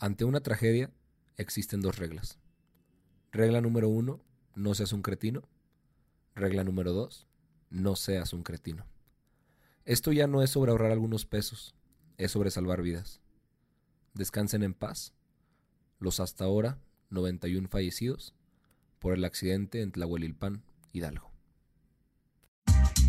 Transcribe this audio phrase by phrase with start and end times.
[0.00, 0.92] Ante una tragedia
[1.36, 2.38] existen dos reglas.
[3.32, 4.20] Regla número uno,
[4.54, 5.42] no seas un cretino.
[6.36, 7.26] Regla número dos,
[7.68, 8.86] no seas un cretino.
[9.84, 11.74] Esto ya no es sobre ahorrar algunos pesos,
[12.16, 13.20] es sobre salvar vidas.
[14.14, 15.14] Descansen en paz.
[15.98, 16.78] Los hasta ahora
[17.10, 18.34] 91 fallecidos
[19.00, 21.37] por el accidente en Tlahuelilpan, Hidalgo.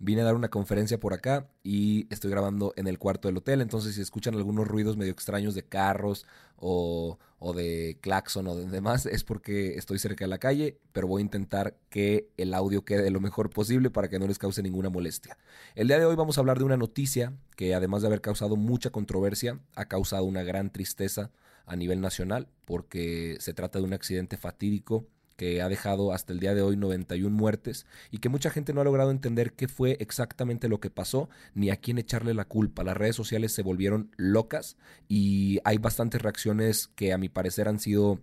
[0.00, 3.60] Vine a dar una conferencia por acá y estoy grabando en el cuarto del hotel.
[3.60, 6.24] Entonces, si escuchan algunos ruidos medio extraños de carros
[6.56, 11.08] o, o de claxon o de demás, es porque estoy cerca de la calle, pero
[11.08, 14.62] voy a intentar que el audio quede lo mejor posible para que no les cause
[14.62, 15.36] ninguna molestia.
[15.74, 18.54] El día de hoy vamos a hablar de una noticia que, además de haber causado
[18.54, 21.32] mucha controversia, ha causado una gran tristeza
[21.66, 25.06] a nivel nacional, porque se trata de un accidente fatídico
[25.38, 28.80] que ha dejado hasta el día de hoy 91 muertes y que mucha gente no
[28.80, 32.82] ha logrado entender qué fue exactamente lo que pasó ni a quién echarle la culpa.
[32.82, 37.78] Las redes sociales se volvieron locas y hay bastantes reacciones que a mi parecer han
[37.78, 38.20] sido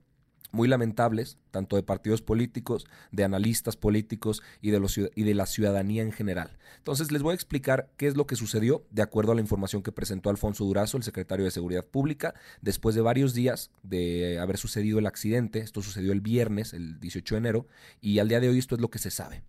[0.56, 5.45] muy lamentables, tanto de partidos políticos, de analistas políticos y de, los, y de la
[5.45, 6.58] ciudadanía en general.
[6.77, 9.83] Entonces les voy a explicar qué es lo que sucedió de acuerdo a la información
[9.83, 14.58] que presentó Alfonso Durazo, el secretario de Seguridad Pública, después de varios días de haber
[14.58, 15.60] sucedido el accidente.
[15.60, 17.67] Esto sucedió el viernes, el 18 de enero,
[18.02, 19.44] y al día de hoy esto es lo que se sabe.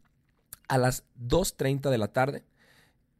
[0.68, 2.44] A las 2.30 de la tarde,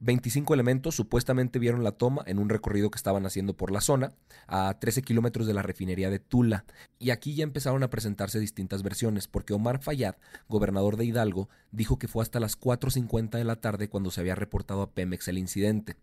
[0.01, 4.13] 25 elementos supuestamente vieron la toma en un recorrido que estaban haciendo por la zona,
[4.47, 6.65] a 13 kilómetros de la refinería de Tula.
[6.99, 10.17] Y aquí ya empezaron a presentarse distintas versiones, porque Omar Fayad,
[10.49, 14.35] gobernador de Hidalgo, dijo que fue hasta las 4.50 de la tarde cuando se había
[14.35, 15.97] reportado a Pemex el incidente.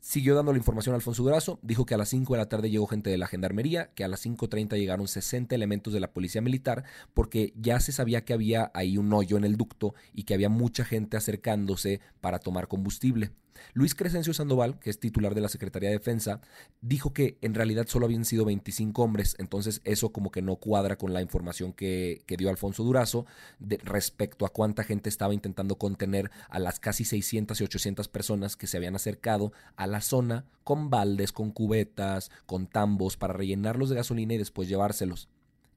[0.00, 2.86] Siguió dando la información Alfonso Durazo, dijo que a las 5 de la tarde llegó
[2.86, 6.84] gente de la Gendarmería, que a las 5.30 llegaron 60 elementos de la Policía Militar,
[7.12, 10.48] porque ya se sabía que había ahí un hoyo en el ducto y que había
[10.48, 13.30] mucha gente acercándose para tomar combustible.
[13.72, 16.40] Luis Crescencio Sandoval, que es titular de la Secretaría de Defensa,
[16.80, 20.96] dijo que en realidad solo habían sido 25 hombres, entonces eso como que no cuadra
[20.96, 23.26] con la información que, dio Alfonso Durazo
[23.60, 28.66] respecto a cuánta gente estaba intentando contener a las casi 600 y 800 personas que
[28.66, 33.96] se habían acercado a la zona con baldes, con cubetas, con tambos para rellenarlos de
[33.96, 35.28] gasolina y después llevárselos.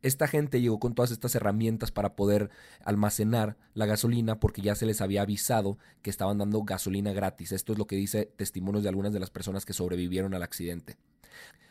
[0.03, 2.49] Esta gente llegó con todas estas herramientas para poder
[2.83, 7.53] almacenar la gasolina porque ya se les había avisado que estaban dando gasolina gratis.
[7.53, 10.97] Esto es lo que dice testimonios de algunas de las personas que sobrevivieron al accidente.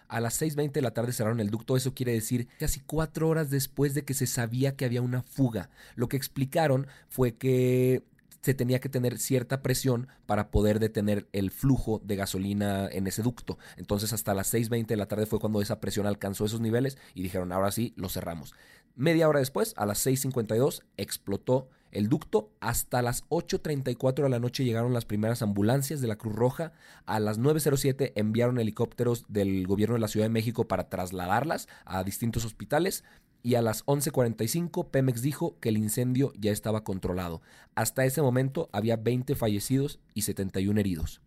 [0.09, 3.51] A las 6.20 de la tarde cerraron el ducto, eso quiere decir casi cuatro horas
[3.51, 5.71] después de que se sabía que había una fuga.
[5.95, 8.03] Lo que explicaron fue que
[8.43, 13.23] se tenía que tener cierta presión para poder detener el flujo de gasolina en ese
[13.23, 13.59] ducto.
[13.77, 17.23] Entonces hasta las 6.20 de la tarde fue cuando esa presión alcanzó esos niveles y
[17.23, 18.55] dijeron, ahora sí, lo cerramos.
[18.95, 22.51] Media hora después, a las 6.52, explotó el ducto.
[22.61, 26.73] Hasta las 8.34 de la noche llegaron las primeras ambulancias de la Cruz Roja.
[27.07, 32.03] A las 9.07 enviaron helicópteros del gobierno de la Ciudad de México para trasladarlas a
[32.03, 33.05] distintos hospitales
[33.43, 37.43] y a las 11.45 Pemex dijo que el incendio ya estaba controlado.
[37.75, 41.21] Hasta ese momento había 20 fallecidos y 71 heridos.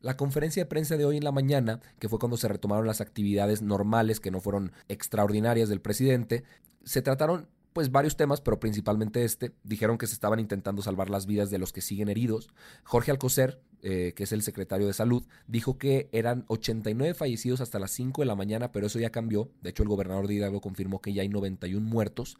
[0.00, 3.00] La conferencia de prensa de hoy en la mañana, que fue cuando se retomaron las
[3.00, 6.44] actividades normales que no fueron extraordinarias del presidente,
[6.84, 7.48] se trataron
[7.78, 9.52] pues varios temas, pero principalmente este.
[9.62, 12.48] Dijeron que se estaban intentando salvar las vidas de los que siguen heridos.
[12.82, 17.78] Jorge Alcocer, eh, que es el secretario de salud, dijo que eran 89 fallecidos hasta
[17.78, 19.52] las 5 de la mañana, pero eso ya cambió.
[19.62, 22.36] De hecho, el gobernador de Hidalgo confirmó que ya hay 91 muertos.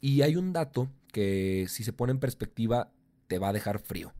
[0.00, 2.90] Y hay un dato que si se pone en perspectiva
[3.28, 4.12] te va a dejar frío.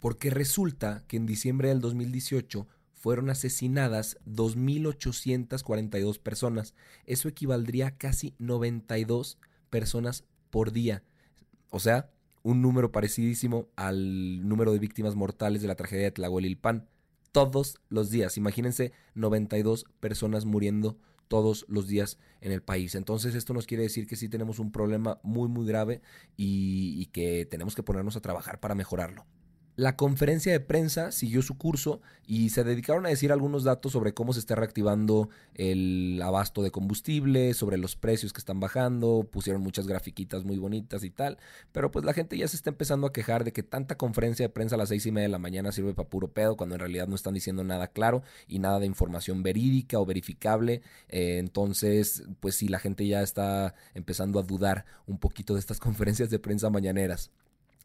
[0.00, 6.72] Porque resulta que en diciembre del 2018 fueron asesinadas 2.842 personas.
[7.04, 9.36] Eso equivaldría a casi 92
[9.74, 11.02] personas por día.
[11.68, 12.08] O sea,
[12.44, 16.86] un número parecidísimo al número de víctimas mortales de la tragedia de Tlahuelilpan.
[17.32, 18.36] Todos los días.
[18.36, 22.94] Imagínense 92 personas muriendo todos los días en el país.
[22.94, 26.02] Entonces esto nos quiere decir que sí tenemos un problema muy muy grave
[26.36, 29.26] y, y que tenemos que ponernos a trabajar para mejorarlo.
[29.76, 34.14] La conferencia de prensa siguió su curso y se dedicaron a decir algunos datos sobre
[34.14, 39.62] cómo se está reactivando el abasto de combustible, sobre los precios que están bajando, pusieron
[39.62, 41.38] muchas grafiquitas muy bonitas y tal,
[41.72, 44.50] pero pues la gente ya se está empezando a quejar de que tanta conferencia de
[44.50, 46.80] prensa a las seis y media de la mañana sirve para puro pedo cuando en
[46.80, 52.22] realidad no están diciendo nada claro y nada de información verídica o verificable, eh, entonces
[52.38, 56.38] pues sí, la gente ya está empezando a dudar un poquito de estas conferencias de
[56.38, 57.32] prensa mañaneras.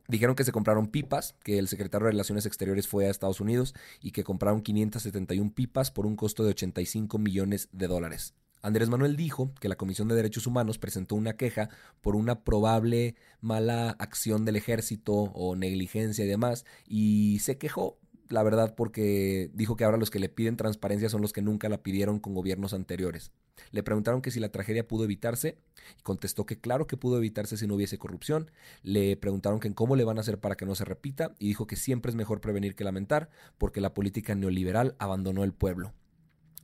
[0.09, 3.75] Dijeron que se compraron pipas, que el secretario de Relaciones Exteriores fue a Estados Unidos
[4.01, 8.33] y que compraron 571 pipas por un costo de 85 millones de dólares.
[8.63, 11.69] Andrés Manuel dijo que la Comisión de Derechos Humanos presentó una queja
[12.01, 17.99] por una probable mala acción del ejército o negligencia y demás, y se quejó
[18.29, 21.67] la verdad, porque dijo que ahora los que le piden transparencia son los que nunca
[21.67, 23.31] la pidieron con gobiernos anteriores.
[23.71, 25.57] Le preguntaron que si la tragedia pudo evitarse,
[25.97, 28.51] y contestó que claro que pudo evitarse si no hubiese corrupción.
[28.83, 31.65] Le preguntaron que cómo le van a hacer para que no se repita, y dijo
[31.65, 35.93] que siempre es mejor prevenir que lamentar, porque la política neoliberal abandonó el pueblo.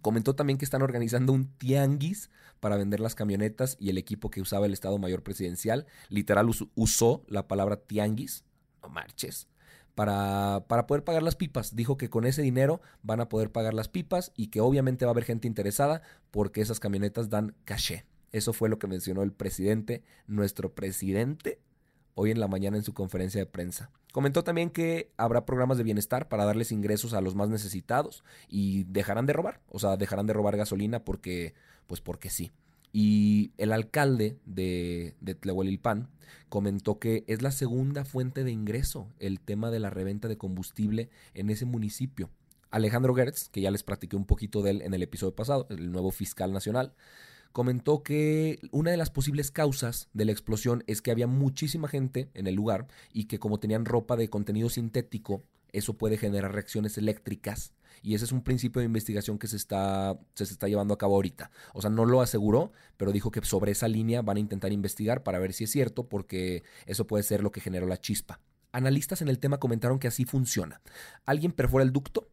[0.02, 2.30] Comentó también que están organizando un tianguis
[2.60, 5.88] para vender las camionetas y el equipo que usaba el Estado Mayor Presidencial.
[6.10, 8.46] Literal usó la palabra tianguis.
[8.84, 9.48] No marches
[9.96, 11.76] para, para poder pagar las pipas.
[11.76, 15.12] Dijo que con ese dinero van a poder pagar las pipas y que obviamente va
[15.12, 16.02] a haber gente interesada
[16.32, 18.06] porque esas camionetas dan caché.
[18.32, 21.60] Eso fue lo que mencionó el presidente, nuestro presidente,
[22.16, 23.92] hoy en la mañana en su conferencia de prensa.
[24.12, 28.84] Comentó también que habrá programas de bienestar para darles ingresos a los más necesitados y
[28.86, 31.54] dejarán de robar, o sea, dejarán de robar gasolina porque,
[31.88, 32.52] pues porque sí.
[32.98, 35.80] Y el alcalde de, de
[36.48, 41.10] comentó que es la segunda fuente de ingreso el tema de la reventa de combustible
[41.34, 42.30] en ese municipio.
[42.72, 45.92] Alejandro Gertz, que ya les platiqué un poquito de él en el episodio pasado, el
[45.92, 46.94] nuevo fiscal nacional,
[47.52, 52.30] comentó que una de las posibles causas de la explosión es que había muchísima gente
[52.34, 55.44] en el lugar y que como tenían ropa de contenido sintético,
[55.74, 60.18] eso puede generar reacciones eléctricas y ese es un principio de investigación que se está,
[60.34, 61.52] se está llevando a cabo ahorita.
[61.74, 65.24] O sea, no lo aseguró, pero dijo que sobre esa línea van a intentar investigar
[65.24, 68.40] para ver si es cierto, porque eso puede ser lo que generó la chispa.
[68.72, 70.82] Analistas en el tema comentaron que así funciona.
[71.26, 72.28] Alguien perfora el ducto,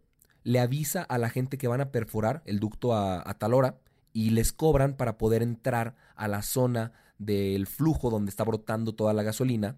[0.44, 3.78] le avisa a la gente que van a perforar el ducto a, a tal hora
[4.12, 9.12] y les cobran para poder entrar a la zona del flujo donde está brotando toda
[9.12, 9.76] la gasolina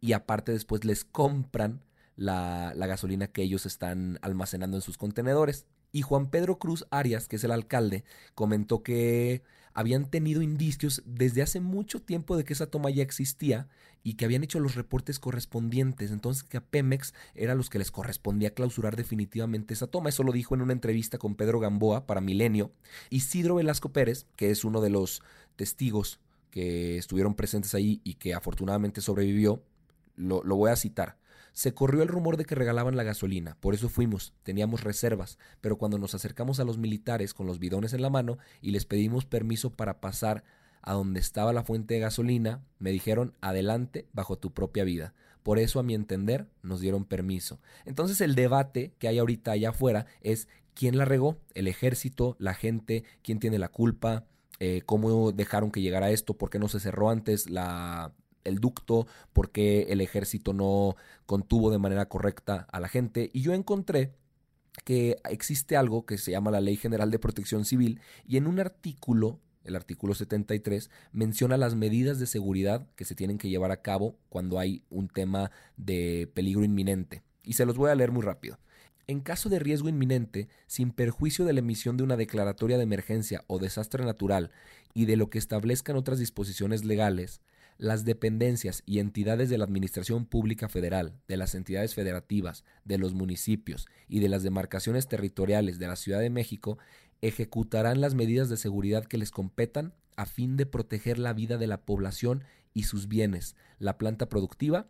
[0.00, 1.82] y aparte después les compran
[2.16, 5.66] la, gasolina que ellos están almacenando en sus contenedores.
[5.92, 8.04] Y Juan Pedro Cruz Arias, que es el alcalde,
[8.34, 9.42] comentó que
[9.74, 13.68] habían tenido indicios desde hace mucho tiempo de que esa toma ya existía
[14.02, 16.10] y que habían hecho los reportes correspondientes.
[16.10, 20.08] Entonces que a Pemex era los que les correspondía clausurar definitivamente esa toma.
[20.08, 22.72] Eso lo dijo en una entrevista con Pedro Gamboa para Milenio.
[23.10, 25.22] Y Sidro Velasco Pérez, que es uno de los
[25.56, 26.20] testigos
[26.50, 29.62] que estuvieron presentes ahí y que afortunadamente sobrevivió,
[30.16, 31.21] lo voy a citar.
[31.52, 35.76] Se corrió el rumor de que regalaban la gasolina, por eso fuimos, teníamos reservas, pero
[35.76, 39.24] cuando nos acercamos a los militares con los bidones en la mano y les pedimos
[39.26, 40.44] permiso para pasar
[40.82, 45.14] a donde estaba la fuente de gasolina, me dijeron adelante bajo tu propia vida.
[45.42, 47.60] Por eso, a mi entender, nos dieron permiso.
[47.84, 52.54] Entonces el debate que hay ahorita allá afuera es quién la regó, el ejército, la
[52.54, 54.24] gente, quién tiene la culpa,
[54.60, 58.12] eh, cómo dejaron que llegara esto, por qué no se cerró antes la,
[58.44, 60.96] el ducto, por qué el ejército no
[61.26, 63.30] contuvo de manera correcta a la gente.
[63.32, 64.12] Y yo encontré
[64.84, 68.58] que existe algo que se llama la Ley General de Protección Civil y en un
[68.58, 73.82] artículo, el artículo 73, menciona las medidas de seguridad que se tienen que llevar a
[73.82, 77.22] cabo cuando hay un tema de peligro inminente.
[77.44, 78.58] Y se los voy a leer muy rápido.
[79.08, 83.44] En caso de riesgo inminente, sin perjuicio de la emisión de una declaratoria de emergencia
[83.48, 84.52] o desastre natural
[84.94, 87.40] y de lo que establezcan otras disposiciones legales,
[87.82, 93.12] las dependencias y entidades de la Administración Pública Federal, de las entidades federativas, de los
[93.12, 96.78] municipios y de las demarcaciones territoriales de la Ciudad de México
[97.22, 101.66] ejecutarán las medidas de seguridad que les competan a fin de proteger la vida de
[101.66, 104.86] la población y sus bienes, la planta productiva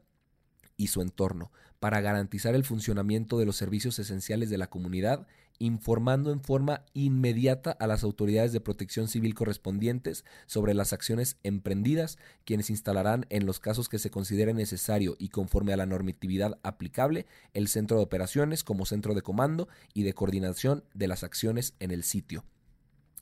[0.82, 5.28] y su entorno, para garantizar el funcionamiento de los servicios esenciales de la comunidad,
[5.60, 12.18] informando en forma inmediata a las autoridades de protección civil correspondientes sobre las acciones emprendidas,
[12.44, 17.26] quienes instalarán en los casos que se considere necesario y conforme a la normatividad aplicable
[17.54, 21.92] el centro de operaciones como centro de comando y de coordinación de las acciones en
[21.92, 22.44] el sitio.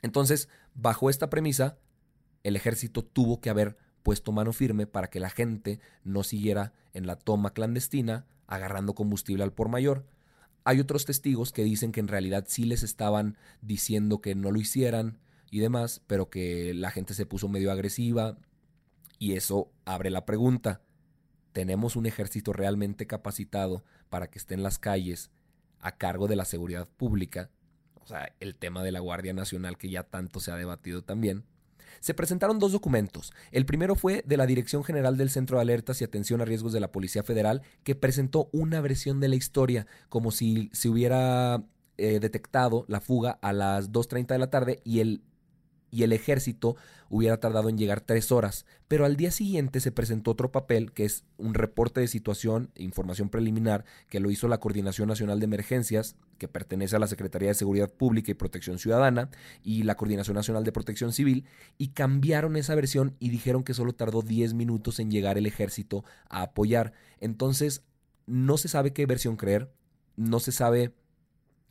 [0.00, 1.76] Entonces, bajo esta premisa,
[2.42, 7.06] el ejército tuvo que haber puesto mano firme para que la gente no siguiera en
[7.06, 10.04] la toma clandestina agarrando combustible al por mayor.
[10.64, 14.60] Hay otros testigos que dicen que en realidad sí les estaban diciendo que no lo
[14.60, 15.18] hicieran
[15.50, 18.36] y demás, pero que la gente se puso medio agresiva
[19.18, 20.82] y eso abre la pregunta.
[21.52, 25.30] ¿Tenemos un ejército realmente capacitado para que esté en las calles
[25.80, 27.50] a cargo de la seguridad pública?
[28.02, 31.44] O sea, el tema de la Guardia Nacional que ya tanto se ha debatido también.
[32.00, 33.32] Se presentaron dos documentos.
[33.50, 36.72] El primero fue de la Dirección General del Centro de Alertas y Atención a Riesgos
[36.72, 41.62] de la Policía Federal, que presentó una versión de la historia, como si se hubiera
[41.98, 45.22] eh, detectado la fuga a las 2.30 de la tarde y el
[45.90, 46.76] y el ejército
[47.08, 48.66] hubiera tardado en llegar tres horas.
[48.88, 52.82] Pero al día siguiente se presentó otro papel, que es un reporte de situación e
[52.82, 57.48] información preliminar, que lo hizo la Coordinación Nacional de Emergencias, que pertenece a la Secretaría
[57.48, 59.30] de Seguridad Pública y Protección Ciudadana,
[59.62, 61.44] y la Coordinación Nacional de Protección Civil,
[61.78, 66.04] y cambiaron esa versión y dijeron que solo tardó 10 minutos en llegar el ejército
[66.28, 66.92] a apoyar.
[67.18, 67.82] Entonces,
[68.26, 69.72] no se sabe qué versión creer,
[70.16, 70.94] no se sabe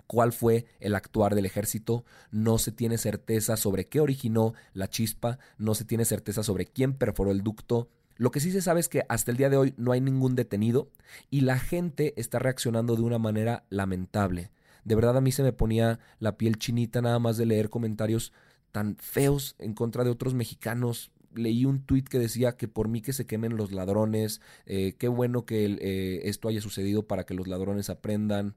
[0.10, 5.38] cuál fue el actuar del ejército, no se tiene certeza sobre qué originó la chispa,
[5.60, 7.90] no se tiene certeza sobre quién perforó el ducto.
[8.16, 10.34] Lo que sí se sabe es que hasta el día de hoy no hay ningún
[10.34, 10.90] detenido
[11.30, 14.50] y la gente está reaccionando de una manera lamentable.
[14.84, 18.34] De verdad a mí se me ponía la piel chinita nada más de leer comentarios
[18.72, 21.12] tan feos en contra de otros mexicanos.
[21.36, 25.08] Leí un tuit que decía que por mí que se quemen los ladrones, eh, qué
[25.08, 28.56] bueno que eh, esto haya sucedido para que los ladrones aprendan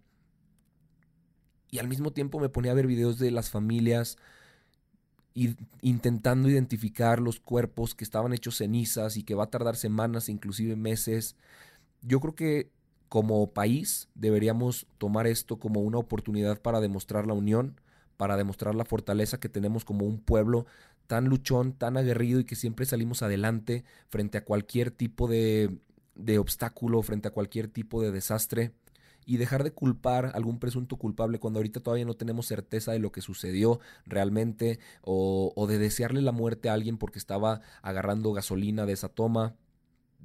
[1.73, 4.19] y al mismo tiempo me ponía a ver videos de las familias
[5.81, 10.77] intentando identificar los cuerpos que estaban hechos cenizas y que va a tardar semanas, inclusive
[10.77, 11.35] meses.
[12.03, 12.71] Yo creo que
[13.09, 17.81] como país deberíamos tomar esto como una oportunidad para demostrar la unión,
[18.19, 20.67] para demostrar la fortaleza que tenemos como un pueblo
[21.07, 25.79] tan luchón, tan aguerrido y que siempre salimos adelante frente a cualquier tipo de,
[26.17, 28.73] de obstáculo, frente a cualquier tipo de desastre
[29.27, 33.13] y dejar de culpar algún presunto culpable cuando ahorita todavía no tenemos certeza de lo
[33.13, 38.87] que sucedió realmente o, o de desearle la muerte a alguien porque estaba agarrando gasolina
[38.87, 39.55] de esa toma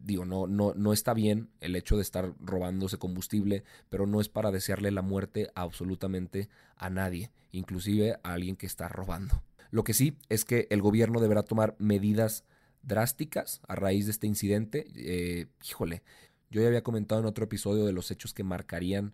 [0.04, 4.30] digo, no, no, no está bien el hecho de estar robándose combustible, pero no es
[4.30, 9.44] para desearle la muerte absolutamente a nadie, inclusive a alguien que está robando.
[9.72, 12.46] Lo que sí es que el gobierno deberá tomar medidas
[12.84, 14.88] drásticas a raíz de este incidente.
[14.96, 16.04] Eh, híjole,
[16.50, 19.14] yo ya había comentado en otro episodio de los hechos que marcarían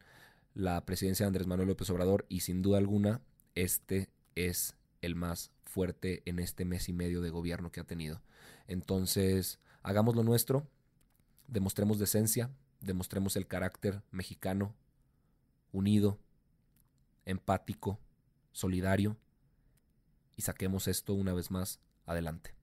[0.54, 3.22] la presidencia de Andrés Manuel López Obrador y sin duda alguna
[3.56, 8.22] este es el más fuerte en este mes y medio de gobierno que ha tenido.
[8.68, 10.68] Entonces, hagamos lo nuestro,
[11.48, 14.76] demostremos decencia, demostremos el carácter mexicano,
[15.72, 16.20] unido,
[17.26, 18.00] empático,
[18.52, 19.18] solidario
[20.36, 22.54] y saquemos esto una vez más adelante.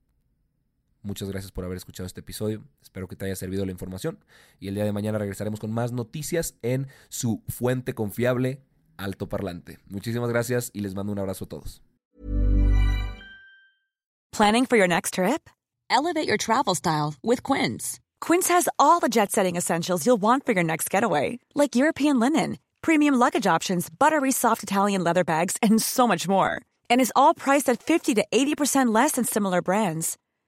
[1.03, 2.63] Muchas gracias por haber escuchado este episodio.
[2.83, 4.19] Espero que te haya servido la información.
[4.59, 8.63] Y el día de mañana regresaremos con más noticias en su fuente confiable,
[8.97, 9.79] Alto Parlante.
[9.89, 11.83] Muchísimas gracias y les mando un abrazo a todos.
[14.33, 15.51] Planning for your next trip?
[15.91, 17.99] Elevate your travel style with Quince.
[18.21, 22.21] Quince has all the jet setting essentials you'll want for your next getaway, like European
[22.21, 26.63] linen, premium luggage options, buttery soft Italian leather bags, and so much more.
[26.89, 30.17] And is all priced at 50 to 80% less than similar brands.